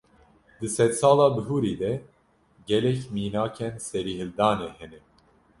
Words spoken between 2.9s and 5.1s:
mînakên serîhildanê hene